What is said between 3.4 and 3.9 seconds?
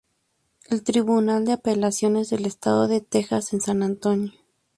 en San